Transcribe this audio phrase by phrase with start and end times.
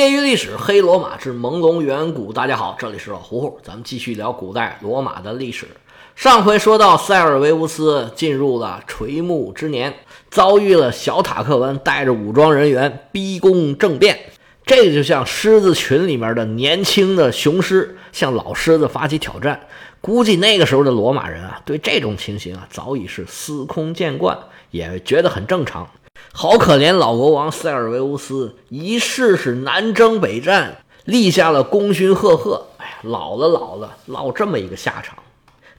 [0.00, 2.32] 业余历史：黑罗马之朦胧远古。
[2.32, 5.66] 大家好，这里是老胡胡，咱们继续聊古代罗马的历史。
[6.16, 9.94] 上回说到，塞尔维乌斯进入了垂暮之年，
[10.30, 14.18] 遭遇了小塔克文带着武装人员逼宫政变。
[14.64, 19.60] 这就像狮子群里面的年轻的雄狮向老狮子发起挑战。
[20.00, 24.38] 估计那个时候的罗马人啊，对这种情形啊，早已是司空见惯，
[24.70, 25.86] 也觉得很正常。
[26.32, 32.68] 好可怜老国王塞尔维乌斯，一世是南征北战，立下了功勋赫赫。
[32.78, 35.18] 哎呀，老了老了，落这么一个下场。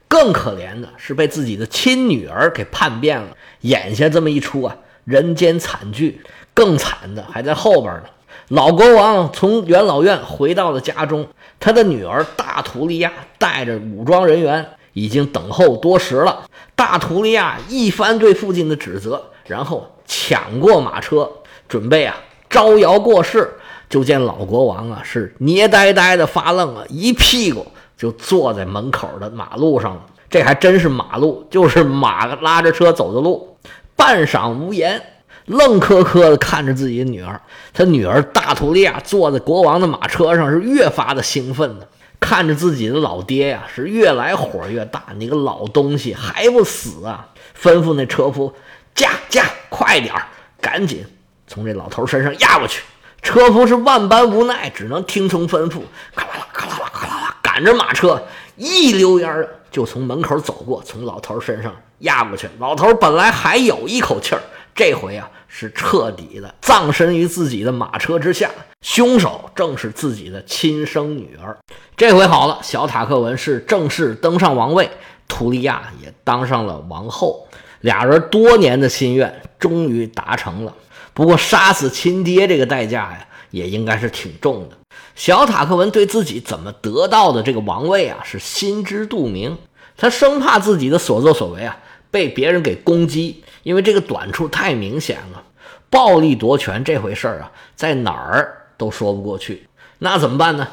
[0.06, 3.28] 更可怜的是被自己的亲女儿给叛变了，
[3.62, 6.20] 眼下这么一出啊，人间惨剧。
[6.52, 8.04] 更惨的还在后边呢。
[8.48, 11.26] 老国王从元老院回到了家中，
[11.58, 16.44] 他的女儿大图利亚带着武装人员已经等候多时了。
[16.76, 19.91] 大图利亚一番对父亲的指责，然后。
[20.06, 21.30] 抢过马车，
[21.68, 22.16] 准备啊
[22.48, 23.52] 招摇过市，
[23.88, 27.66] 就见老国王啊是捏呆呆的发愣啊，一屁股
[27.96, 30.02] 就坐在门口的马路上了。
[30.28, 33.58] 这还真是马路，就是马拉着车走的路。
[33.94, 35.00] 半晌无言，
[35.44, 37.40] 愣磕磕的看着自己的女儿。
[37.74, 41.86] 他女儿大图利亚坐在国王的马车上，是越发的兴奋的，
[42.18, 45.04] 看着自己的老爹呀，是越来火越大。
[45.16, 47.28] 你个老东西还不死啊！
[47.60, 48.52] 吩咐那车夫。
[48.94, 50.26] 驾驾，快点儿，
[50.60, 51.04] 赶紧
[51.46, 52.82] 从这老头身上压过去。
[53.22, 55.82] 车夫是万般无奈，只能听从吩咐，
[56.14, 58.22] 咔啦啦，咔啦啦，咔啦啦，赶着马车
[58.56, 62.48] 一溜烟儿就从门口走过，从老头身上压过去。
[62.58, 64.42] 老头本来还有一口气儿，
[64.74, 68.50] 这回啊是彻底的葬身于自己的马车之下。
[68.82, 71.56] 凶手正是自己的亲生女儿。
[71.96, 74.90] 这回好了，小塔克文是正式登上王位，
[75.28, 77.46] 图利亚也当上了王后。
[77.82, 80.74] 俩人多年的心愿终于达成了，
[81.14, 84.76] 不过杀死亲爹这个代价呀，也应该是挺重的。
[85.14, 89.58] 小塔克文对自己怎么得到的这个王位啊，是心知肚明。
[89.96, 91.76] 他生怕自己的所作所为啊
[92.10, 95.42] 被别人给攻击，因为这个短处太明显了。
[95.90, 99.68] 暴力夺权这回事儿啊，在哪儿都说不过去。
[99.98, 100.66] 那怎么办呢？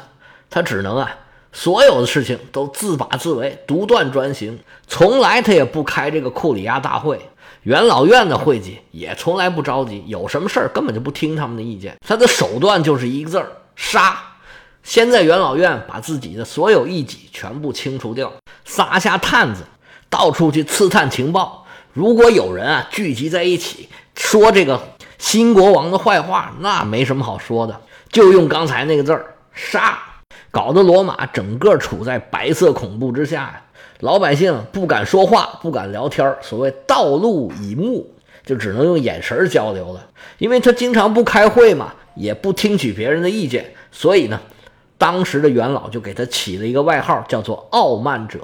[0.48, 1.14] 他只能啊。
[1.52, 7.20] 所有的事情都自把自为，独断专行，从来他也不开这个库里亚大会，
[7.64, 11.96] 元老院的会议也从来不着急，有什么事儿根本就不听他们的意见。
[12.06, 14.16] 他的手段就是一个字儿：杀。
[14.82, 18.32] 先在元老院把自己的所有异己全部清除掉，
[18.64, 19.64] 撒下探子，
[20.08, 21.66] 到处去刺探情报。
[21.92, 24.80] 如果有人啊聚集在一起说这个
[25.18, 27.80] 新国王的坏话，那没什么好说的，
[28.10, 29.98] 就用刚才那个字儿：杀。
[30.50, 33.62] 搞得罗马整个处在白色恐怖之下呀，
[34.00, 38.06] 老百姓不敢说话，不敢聊天所谓道路以目，
[38.44, 40.06] 就只能用眼神交流了。
[40.38, 44.40] 因为他经常不开会嘛，也不听取别人的意见，所以呢，
[44.98, 48.40] 当时的元老就给他起了一个外号，叫做“傲慢者”，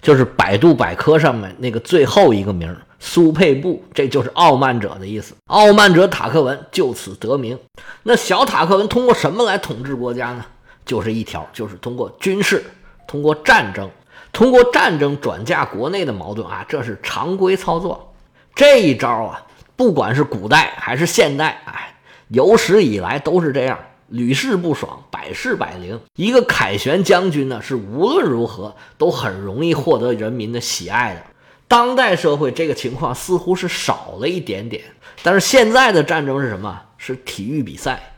[0.00, 5.34] 就是百度百科上面那个最后一个名苏佩布，这就是傲慢者的意思。
[5.46, 7.58] 傲慢者塔克文就此得名。
[8.02, 10.44] 那小塔克文通过什么来统治国家呢？
[10.88, 12.64] 就是一条，就是通过军事，
[13.06, 13.88] 通过战争，
[14.32, 18.14] 通过战争转嫁国内的矛盾啊，这是常规操作。
[18.54, 21.94] 这一招啊，不管是古代还是现代，哎，
[22.28, 23.78] 有史以来都是这样，
[24.08, 26.00] 屡试不爽，百试百灵。
[26.16, 31.22] 一个凯旋将军呢，是无论如何都很容易获得人民的喜爱的。
[31.68, 34.82] 当代社会这个情况似乎是少了一点点，
[35.22, 36.80] 但是现在的战争是什么？
[36.96, 38.14] 是体育比赛。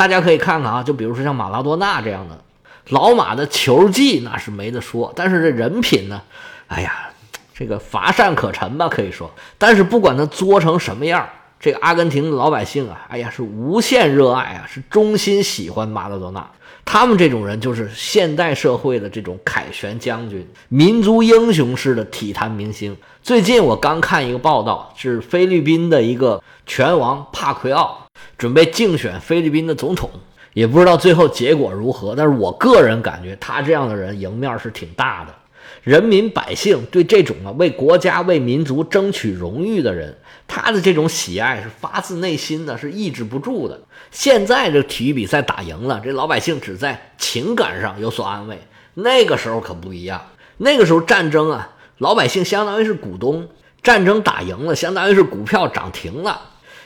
[0.00, 2.42] 大家可以看看啊，就比如说像马拉多纳这样的
[2.88, 6.22] 老马的球技那是没得说，但是这人品呢，
[6.68, 7.10] 哎呀，
[7.52, 9.30] 这个乏善可陈吧，可以说。
[9.58, 11.28] 但是不管他作成什么样，
[11.60, 16.50] 这个阿根廷的老百姓啊，哎呀，是无限热爱啊，是衷心喜欢马拉多纳。
[16.86, 22.96] 他们这种人就是现代社会的这种凯旋将军，民族英雄式的体坛明星。
[23.22, 28.06] 最近我刚看一个报道，是菲律宾的一个拳王帕奎奥。
[28.40, 30.08] 准备竞选菲律宾的总统，
[30.54, 32.14] 也不知道最后结果如何。
[32.16, 35.34] 但是我个人感觉，他这样的人赢面是挺大的。
[35.82, 40.16] 人民百姓对这种啊为国家、为民族争取荣誉的人，
[40.48, 43.78] 他的这种喜爱是发自内心的，是抑制不住的。
[44.10, 48.58] 现在这体育比赛打赢了，这老百姓只在情感上有所安慰。
[48.94, 50.18] 那个时候可不一样，
[50.56, 53.46] 那个时候战争啊，老百姓相当于是股东，
[53.82, 56.40] 战争打赢了，相当于是股票涨停了。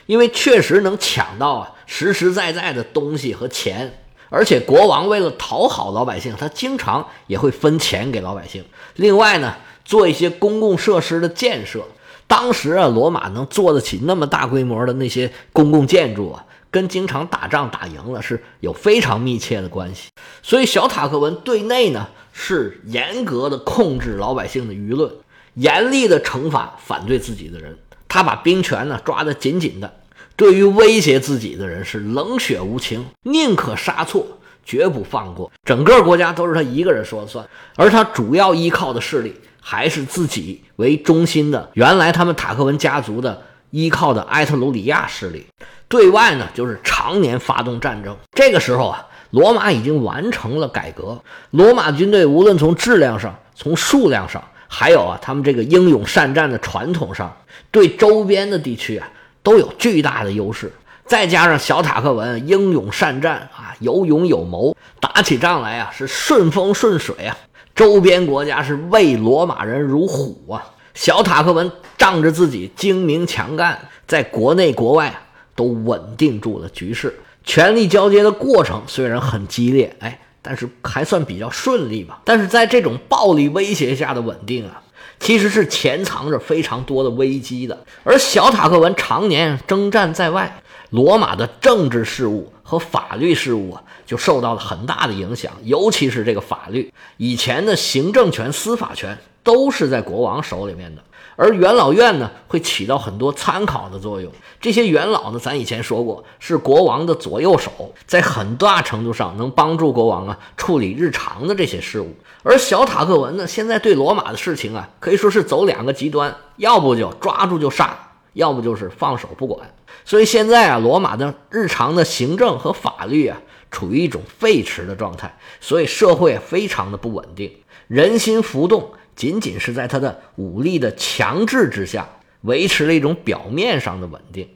[0.05, 3.99] 因为确实能抢到啊实实在在的东西和钱，
[4.29, 8.63] 而且国王为了讨好老百姓，他经常也会分钱给老百姓。
[8.95, 11.83] 另外呢，做一些公共设施的建设。
[12.27, 20.09] 当时啊，罗马能做得起那么大规模的那些公共建筑啊，跟经常打仗打赢了是有非常密切的关系。
[20.41, 25.11] 所以小塔克文对内呢是严格的控制老百姓的舆论，
[25.53, 27.77] 严厉的惩罚反对自己的人，
[28.15, 29.93] 他把兵权呢抓得紧紧的。
[30.37, 34.25] 对于威胁自己的人是冷血无情，宁可杀错，
[34.63, 35.51] 绝不放过。
[35.65, 37.45] 整个国家都是他一个人说了算，
[37.75, 43.41] 而他主要依靠的势力还是自己为中心的原来他们塔克文家族的
[43.71, 45.45] 依靠的埃特鲁里亚势力。
[45.89, 48.15] 对外呢，就是常年发动战争。
[48.31, 51.21] 这个时候啊，罗马已经完成了改革，
[51.51, 57.35] 罗马军队无论从质量上、从数量上，还有啊他们这个英勇善战的传统上，
[57.71, 59.09] 对周边的地区啊。
[59.43, 60.71] 都有巨大的优势，
[61.05, 67.37] 再加上小塔克文英勇善战啊，有勇有谋，打起仗来啊是顺风顺水啊，
[67.75, 70.65] 周边国家是畏罗马人如虎啊。
[70.95, 73.77] 小塔克文仗着自己精明强干，
[74.07, 75.13] 在国内国外
[75.55, 77.15] 都稳定住了局势。
[77.43, 82.21] 权力交接的过程虽然很激烈，哎，但是还算比较顺利吧。
[82.23, 84.83] 但是在这种暴力威胁下的稳定啊。
[85.17, 101.01] 其实是潜藏着非常多的危机的，而小塔克文常年征战在外，罗马的政治事务和法律事务啊，就受到了很大的影响，尤其是这个法律，以前的行政权、司法权都是在国王手里面的。
[101.35, 104.31] 而元老院呢，会起到很多参考的作用。
[104.61, 112.15] 这些元老呢，咱以前说过，是国王的左右手，在很大程度上能帮助国王啊处理日常的这些事务。
[112.41, 117.97] 而小塔克文呢，现在对罗马的事情啊，可以说是走两个极端，要不就抓住就杀，
[118.33, 119.69] 要不就是放手不管。
[120.05, 123.37] 所以现在啊，罗马的日常的行政和法律啊，
[123.71, 127.51] 处于一种废弛的状态，所以社会非常的不稳定，
[127.87, 128.91] 人心浮动。
[129.15, 132.07] 仅仅是在他的武力的强制之下，
[132.41, 134.49] 维持了一种表面上的稳定。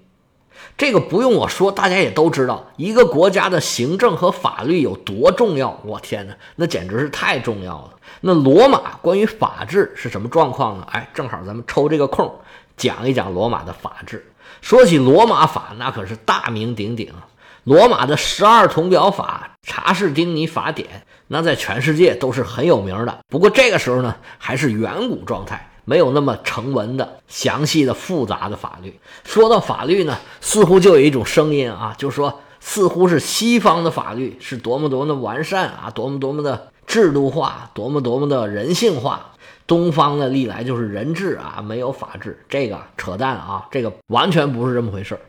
[0.77, 5.79] 这个不用我说，大家也都知道，一个国家的行政和法律有多重要。
[5.85, 7.93] 我天哪，那简直是太重要了。
[8.21, 10.87] 那罗马关于法治是什么状况呢？
[10.91, 12.33] 哎，正好咱们抽这个空
[12.75, 14.25] 讲一讲罗马的法治。
[14.61, 17.13] 说起罗马法，那可是大名鼎鼎。
[17.69, 23.19] 罗马的十二铜表法、查士丁尼法典，那在全世界都是很有名的。
[23.27, 28.99] 不过这个时候呢，还是远古状态，没有那么成文的、详细的、复杂的法律。
[29.23, 39.33] 说到法律呢，似乎就有一种声音啊，就说似乎是西方的法律是多么多么的完善啊，多么多么的制度化，多么多么的人性化。
[39.67, 42.43] 东方呢，历来就是人治啊，没有法治。
[42.49, 45.21] 这个扯淡啊，这个完全不是这么回事儿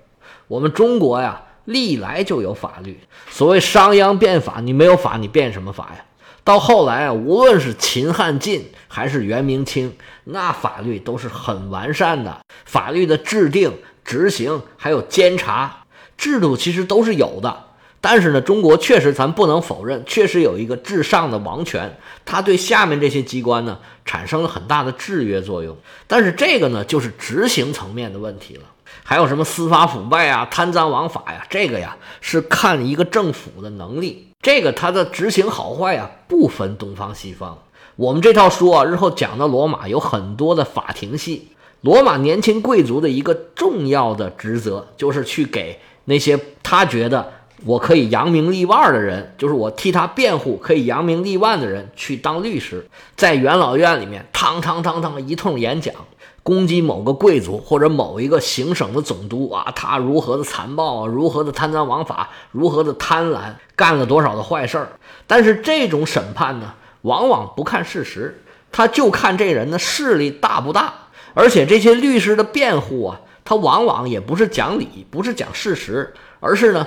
[0.48, 1.43] 我们中国呀。
[1.70, 2.99] 历来就有法律，
[3.31, 6.05] 所谓商鞅变法，你没有法，你变什么法呀？
[6.43, 9.94] 到后来啊，无论是秦汉晋还是元明清，
[10.25, 13.72] 那法律都是很完善的，法律的制定、
[14.05, 15.84] 执行还有监察
[16.19, 17.64] 制度，其实都是有的。
[18.00, 25.76] 但是呢，中国确实咱不能否认，确实有一个至上的王权，它对下面这些机关呢产生了很大的制约作用。
[26.06, 28.62] 但是这个呢，就是执行层面的问题了。
[29.02, 31.46] 还有什么司法腐败啊、贪赃枉法呀？
[31.50, 37.58] 这个呀是看一个政府的能力，这个它的执行好坏呀不分东方西方。
[37.96, 41.48] 我们这套书啊，日后讲到罗马有很多的法庭戏。
[41.82, 47.32] 罗马年轻贵族的一个重要的职责，就是去给那些他觉得
[47.64, 52.86] 我可以扬名立万的人，就是我替他辩护可以扬名立万的人去当律师，
[53.17, 55.94] 在元老院里面，堂堂堂堂一通演讲。
[56.43, 64.89] 攻击某个贵族或者某一个行省的总督啊，他如何的残暴啊，如何的贪赃枉法，如何的贪婪，干了多少的坏事儿。
[65.27, 68.43] 但是这种审判呢，往往不看事实，
[68.73, 70.94] 他就看这人的势力大不大。
[71.35, 76.87] 而且这些律师的辩护啊，他往往也不是讲理，不是讲事实，而是呢，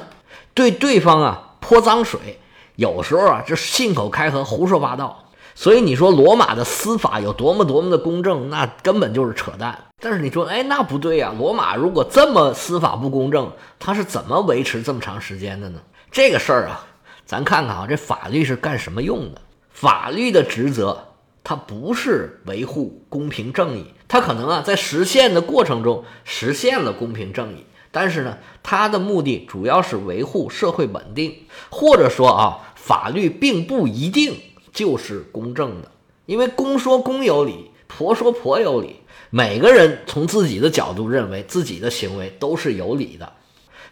[0.54, 2.40] 对对方啊泼脏水。
[2.76, 5.23] 有时候啊，就信口开河，胡说八道。
[5.56, 9.78] 所以你说罗马的司法有多么多么的公正，那根本就是扯淡。
[10.00, 15.80] 但是你说，哎，那不对呀，罗马如果这么司法不公正，它是怎么维持这么长时间的呢？
[16.12, 16.86] 这个事儿啊，
[17.26, 19.42] 咱看看啊，这法律是干什么用的？
[19.70, 21.10] 法律的职责，
[21.44, 34.40] 它不是维护公平正义，它可能啊在实现的过程中实现了公平正义，但是呢，它的目的主要是维护社会稳定，或者说啊，法律并不一定。
[34.74, 35.92] 就是公正的，
[36.26, 38.98] 因为公说公有理，婆说婆有理。
[39.30, 43.34] 每个人从自己的角度认为自己的行为都是有理的，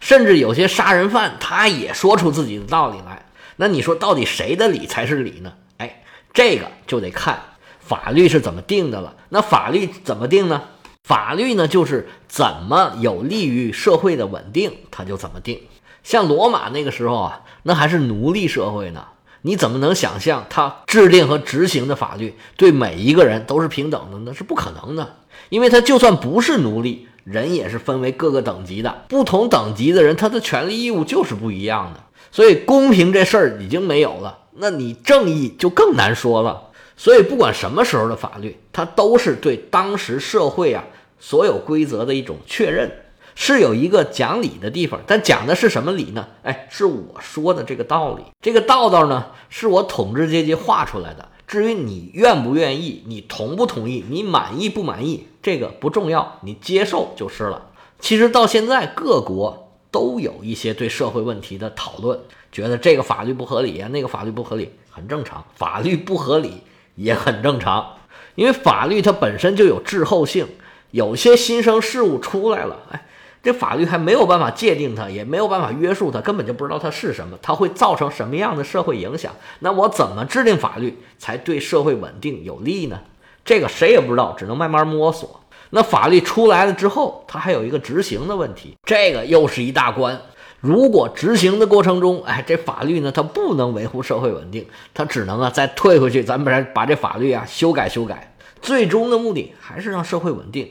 [0.00, 3.26] 甚至有些杀人犯他也说出自己的道理来。
[3.56, 5.52] 那你说到底谁的理才是理呢？
[5.78, 7.40] 哎，这个就得看
[7.80, 9.16] 法律是怎么定的了。
[9.30, 10.62] 那法律怎么定呢？
[11.02, 15.60] 法律呢就是怎么有利于社会的稳定，它就怎么定。
[16.04, 19.06] 像罗马那个时候啊，那还是奴隶社会呢，
[19.42, 24.18] 你怎么能想象他制定和执行的法律对每一个人都是平等的？
[24.24, 25.16] 那是不可能的，
[25.48, 36.70] 因为他就算不是奴隶，人也是分为各个等级的，不同等级的人他的权利义务就是不一样的，所以公平这事儿已经没有了，那你正义就更难说了。
[36.96, 40.84] 所以不管什么时候的法律，它都是对当时社会啊
[41.18, 42.88] 所有规则的一种确认。
[43.34, 46.28] 是有一个讲理的地方，但讲的是什么理呢？
[46.42, 48.22] 哎，是我说的这个道理。
[48.40, 51.28] 这个道道呢，是我统治阶级画出来的。
[51.46, 57.70] 至于你愿不愿意，你同不同意，你满意不满意，这个不重要，你接受就是了。
[57.98, 62.18] 其实到现在，各国都有一些对社会问题的讨论，
[62.50, 65.44] 觉得这个法律不合理啊，那个法律不合理，很正常。
[65.54, 66.62] 法律不合理
[66.96, 67.96] 也很正常，
[68.34, 70.46] 因为法律它本身就有滞后性，
[70.90, 73.06] 有些新生事物出来了，哎。
[73.42, 79.32] 这法律还没有办法界定它，也没有办法约束它，根本就不知道它是什么，它会造成什么样的社会影响？
[79.58, 83.00] 那我怎么制定法律才对社会稳定有利呢？
[83.44, 85.40] 这个谁也不知道，只能慢慢摸索。
[85.70, 90.20] 那法律出来了之后，它还有一个执行的问题，这个又是一大关。
[90.60, 100.70] 如果执行的过程中，哎，这法律呢，它不能维护社会稳定，它只能啊再退回去，咱们把把这法律啊修改修改，最终的目的还是让社会稳定，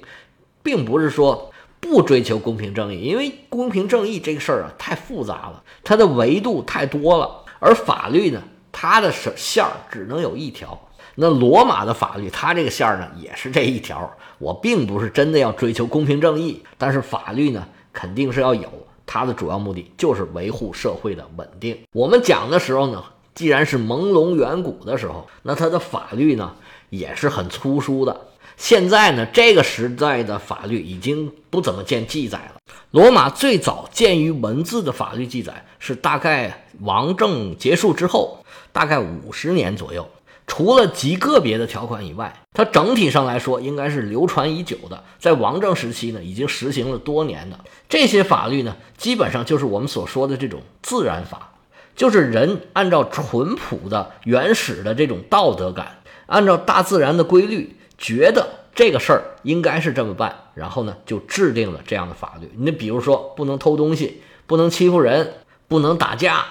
[0.63, 1.50] 并不是说。
[1.81, 7.43] 不追求公平正义，因为公平正义这个事儿啊太复杂了，它的维度太多了。
[7.59, 10.79] 而法律呢，它的线儿只能有一条。
[11.15, 14.09] 那罗马的法律，它这个线儿呢也是这一条。
[14.37, 18.69] 我并不是真的要追求公平正义，但是法律呢肯定是要有，
[19.05, 21.77] 它的主要目的就是维护社会的稳定。
[21.91, 23.03] 我们讲的时候呢，
[23.35, 26.55] 既然是朦胧远古的时候，那它的法律呢
[26.89, 28.21] 也是很粗疏的。
[28.61, 32.61] 现在呢，这个时代的法律已经不怎么见记载了。
[32.91, 40.07] 罗马最早见于文字的法律记载是大概王政结束之后，大概五十年左右。
[40.45, 45.03] 除了极个别的条款以外，它整体上来说应该是流传已久的。
[45.17, 51.53] 在王政时期呢，已经实行了多年的这些法律呢，基本上就是我们所说的这种自然法，
[51.95, 57.75] 就是人按照淳朴的原始的这种道德感，按照大自然的规律。
[58.01, 62.51] 觉得这个事儿应该是这么办，然后呢就制定了这样的法律。
[62.57, 65.35] 你比如说，不能偷东西，不能欺负人，
[65.67, 66.43] 不能打架，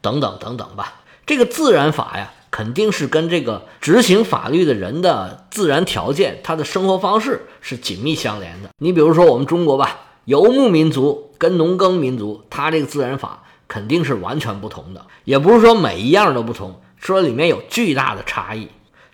[0.00, 1.02] 等等等等吧。
[1.24, 8.70] 这个自然法呀，肯定是跟这个执行法律的人的自然条件、他的生活方式是紧密相连的。
[8.78, 15.06] 你比如说我们中国吧，游牧民族跟农耕民族，他这个自然法肯定是完全不同的。
[15.24, 18.68] 也不是说每一样都不同，说里面有巨大的差异。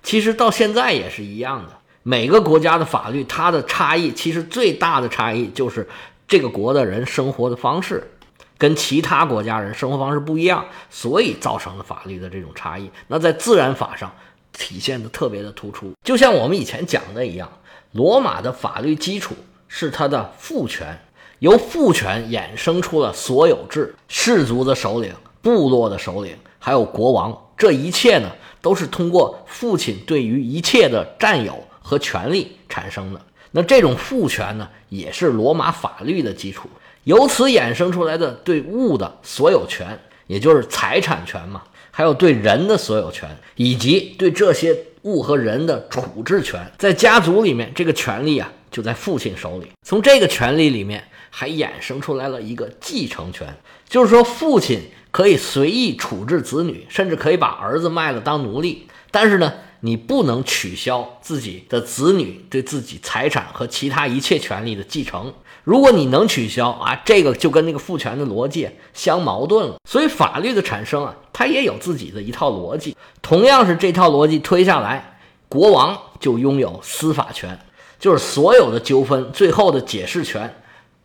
[0.05, 1.73] 其实到现在也是一样的，
[2.05, 5.89] 每个国家的法律，它的差异其实最大的差异就是
[6.29, 8.13] 这个国的人生活的方式
[8.59, 12.91] 跟其他国家人生活方式不一样，所以造成了法律的这种差异。
[13.09, 14.13] 那在自然法上
[14.53, 17.51] 体现的特别的突出，就像我们以前讲的一样，
[17.93, 19.35] 罗马的法律基础
[19.67, 21.01] 是它的父权，
[21.39, 28.31] 由父权衍生出了所有制，氏族的首领、部落的首领，还有国王，这一切呢？
[28.65, 33.21] 都是通过父亲对于一切的占有和权利产生的。
[33.51, 36.67] 那这种父权呢，也是罗马法律的基础。
[37.03, 49.69] 由此衍生出来的对物的所有权，也就是财产权嘛，还有对人的所有权，以及对这些物和人的处置权，在家族里面，这个权利啊就在父亲手里。
[49.83, 53.55] 从这个权利里面，还衍生出来了一个继承权，
[53.87, 54.81] 就是说父亲。
[55.15, 58.89] 可以随意处置子女，甚至可以把儿子卖了当奴隶。
[59.13, 65.33] 但是呢，你不能取消自己的子女对自己财产和其他一切权利的继承。
[65.63, 69.77] 如果你能取消啊，这个就跟那个父权的逻辑相矛盾了。
[69.89, 72.97] 所以法律的产生啊，它也有自己的一套逻辑。
[73.23, 77.57] 同样是这套逻辑推下来，国王就拥有司法权，
[78.01, 80.53] 就是所有的纠纷最后的解释权。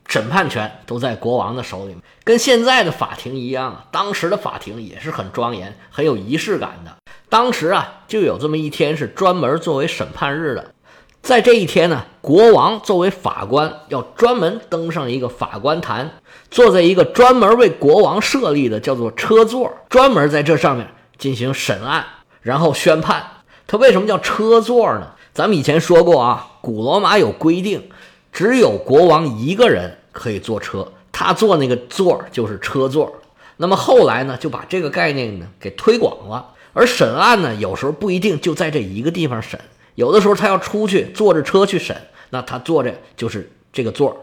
[0.10, 3.86] 审判权都在国王的手里，跟现在的法庭一样啊。
[3.92, 6.92] 当时的法庭也是很庄严、很有仪式感的。
[7.30, 10.74] 当时啊，就有这么一天是专门作为审判日的。
[11.22, 16.10] 在这一天呢，国王作为法官，要专门登上一个法官坛，
[16.50, 20.88] 坐在一个专门为国王设立的叫做车座，专门在这上面
[21.20, 22.04] 进行审案，
[22.42, 23.24] 然后宣判。
[23.68, 25.12] 他为什么叫车座呢？
[25.34, 27.92] 咱们以前说过啊，古罗马有规定，
[28.32, 29.99] 只有国王一个人。
[30.12, 33.14] 可以坐车，他坐那个座就是车座。
[33.58, 36.54] 那么后来呢，就把这个概念呢给推广了。
[36.72, 39.60] 而审案呢，有时候不一定就在这一个地方审，
[39.96, 41.96] 有的时候他要出去坐着车去审，
[42.30, 44.16] 那他坐着就是这个座儿。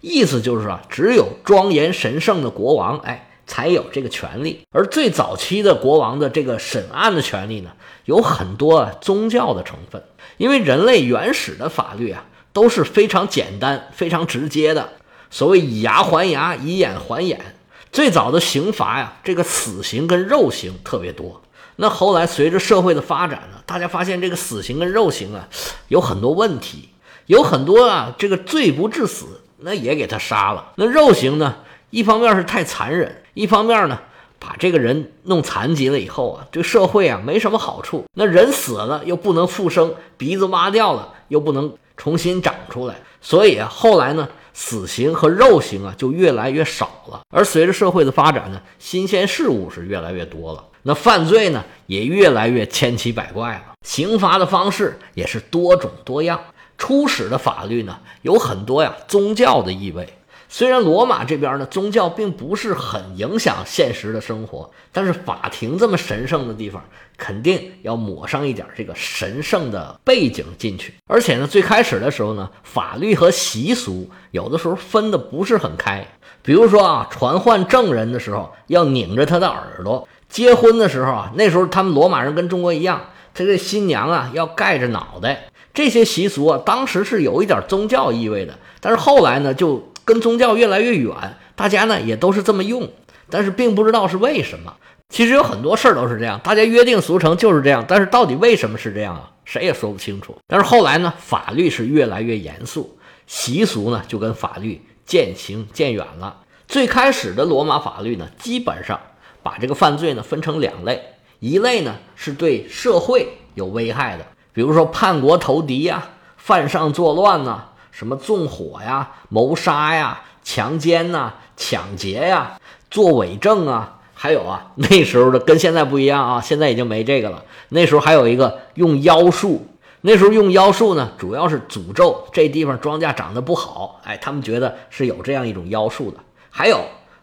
[0.00, 4.60] 意思就是啊，只有庄严神圣的国王，哎，才有这个权利。
[4.70, 7.72] 而最早期的国王的这个审案的权利呢，
[8.04, 10.00] 有很多宗教的成分，
[10.36, 14.92] 因为人类原始的法律啊都是非常简单、非常直接的，
[15.30, 17.54] 所谓以牙还牙，以眼还眼。
[17.90, 21.40] 最早的刑罚呀，这个死刑跟肉刑特别多。
[21.76, 25.48] 那后来随着社会的发展呢，大家发现这个死刑跟肉刑啊
[25.88, 26.90] 有很多问题，
[27.26, 30.72] 有很多啊这个罪不至死，那也给他杀了。
[30.76, 31.56] 那肉刑呢，
[31.88, 33.98] 一方面是太残忍，一方面呢
[34.38, 38.04] 把这个人弄残疾了以后啊，对社会啊没什么好处。
[38.14, 44.28] 那人死了又不能复生，鼻子挖掉了又不能重新长出来，所以啊后来呢。
[44.60, 47.20] 死刑和肉刑啊，就越来越少了。
[47.30, 56.40] 而随着社会的发展呢，新鲜事物是越来越多了，那犯罪呢也越来越千奇百怪了，刑罚的方式也是多种多样。
[56.76, 60.17] 初始的法律呢，有很多呀宗教的意味。
[60.58, 66.82] 虽然罗马这边呢，宗教并不是很影响现实的生活，但是法庭这么神圣的地方，
[67.16, 70.92] 肯定要抹上一点这个神圣的背景进去。
[71.06, 76.04] 而且呢，最开始的时候呢，法律和习俗有的时候分的不是很开。
[76.42, 83.00] 比如说啊，传唤证人的时候要拧着他的耳朵；结婚的时候啊，那时候他们罗马人跟中国一样，
[83.32, 85.50] 他这新娘啊要盖着脑袋。
[85.72, 89.88] 这些习俗啊，当时是有一点宗教意味的，但是后来呢，就。
[90.08, 91.12] 跟宗教越来越远，
[91.54, 92.88] 大家呢也都是这么用，
[93.28, 94.74] 但是并不知道是为什么。
[95.10, 99.30] 其实有很多事儿都是这样，大家约定俗成就是这样，但是到底为什么是这样啊？
[99.44, 100.34] 谁也说不清楚。
[100.46, 106.38] 但是后来呢，法律是越来越严肃，习俗呢就跟法律渐行渐远了。
[106.66, 108.98] 最开始的罗马法律呢，基本上
[109.42, 111.02] 把这个犯罪呢分成两类，
[111.38, 114.24] 一类呢是对社会有危害的，
[114.54, 117.66] 比如说叛国投敌呀、犯上作乱呐。
[117.98, 122.56] 什么纵火呀、谋杀呀、强奸呐、抢劫呀、
[122.92, 127.42] 作伪证啊，还有啊， 那时候的跟现在不一样啊，现在已经没这个了。
[127.70, 129.66] 那时候还有一个用妖术，
[130.02, 136.18] 那时候用妖术呢，主要是诅咒这地方庄稼长得不好，哎，他们觉得是有这样一种妖术的。
[136.50, 136.78] 还有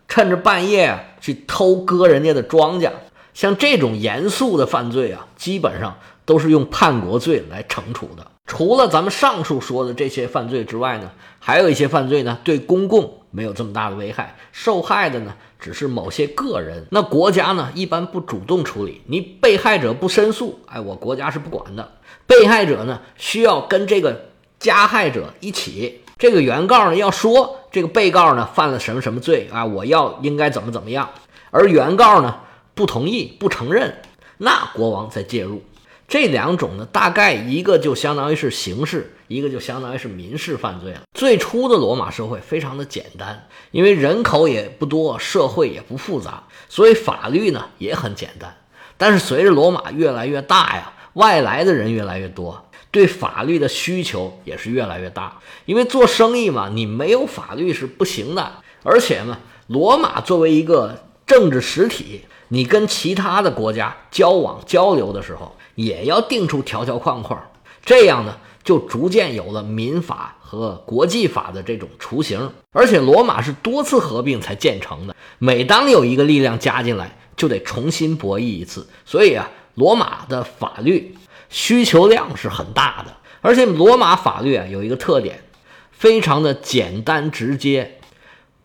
[0.10, 2.92] 趁着半夜去偷割人家的庄稼，
[3.34, 8.26] 像这种严肃的犯罪啊，基本上都是用叛国罪来惩处的。
[8.48, 11.10] 除了咱们上述说的这些犯罪之外呢，
[11.40, 16.86] 还有一些犯罪呢，对公共没有这么大的危害，受害的呢只是某些个人。
[16.92, 21.94] 那国家呢一般不主动处理，你被害者不申诉，哎，我国家是不管的。
[22.28, 31.10] 被害者呢需要跟这个加害者一起，这个原告呢要说这个被告呢犯了什么什么罪啊，我要应该怎么怎么样，
[31.50, 32.42] 而原告呢
[32.76, 34.02] 不同意不承认，
[34.38, 35.64] 那国王再介入。
[36.08, 41.02] 这两种呢，大概一个就相当于是刑事，一个就相当于是民事犯罪了。
[41.14, 48.56] 最初的罗马社会非常的简单，因为人口也不多，社会也不复杂，所以法律呢也很简单。
[48.98, 55.40] 但是随着罗马越来越大呀，外来的人越来越多，对法律的需求也是越来越大。
[55.66, 58.58] 因为做生意嘛，你没有法律是不行的。
[58.84, 65.56] 而且呢，罗马作为一个政治实体，你跟其他的国家交往交流的时候。
[65.76, 67.38] 也要定出条条框框，
[67.84, 72.50] 这样呢，就逐渐有了民法和国际法的这种雏形。
[72.72, 78.88] 而且罗马是多次合并才建成的，每当有一个力量加进来，就得重新博弈一次。
[79.04, 81.18] 所以啊，罗马的法律
[81.50, 83.14] 需求量是很大的。
[83.42, 85.44] 而且罗马法律啊有一个特点，
[85.92, 88.00] 非常的简单直接，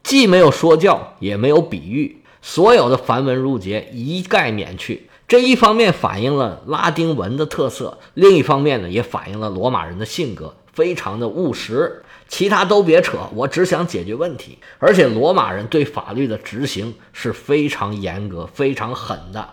[0.05, 5.09] 既没有说教，也没有比喻，所有的繁文缛节一概免去。
[5.29, 12.03] 这一方面反映了拉丁文的特色，另一方面呢，也反映了罗马人的性格非常的务实。
[12.29, 14.59] 其他都别扯，我只想解决问题。
[14.79, 19.49] 而且罗马人对法律的执行是非常严格、非常狠的。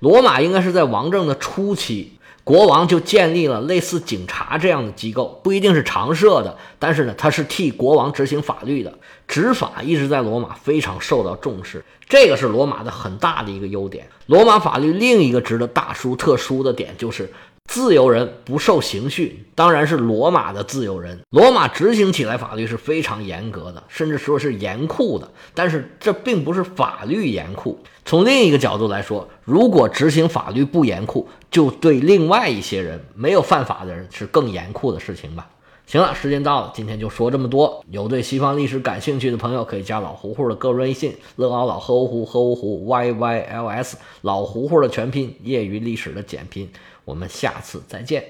[0.00, 2.12] 罗马应该是在王政的初期。
[2.50, 8.92] 国王就建立了类似警察这样的机构，不一定是常设的，但是呢，他是替国王执行法律的。
[9.28, 14.08] 执法一直在罗马非常受到重视，这个是罗马的很大的一个优点。
[14.26, 17.32] 罗马法律另一个值得大书特书的点就是。
[17.70, 21.20] 自由人不受刑讯，当然是罗马的自由人。
[21.30, 25.30] 罗马执行起来法律是非常严格的，甚至说是严酷的。
[25.54, 27.78] 但是这并不是法律严酷。
[28.04, 35.48] 从另一个角度来说，如果执行法律不严酷，就对另外一些人没有犯法的人是更严酷的事情吧。
[35.86, 37.84] 行了，时间到了，今天就说这么多。
[37.90, 46.68] 有对西方历史感兴趣的朋友，可以加老胡胡的个人微信：乐高老何胡何胡 y y l s，老胡胡的全拼，业余历史的简拼。
[47.10, 48.24] 我们下次再见。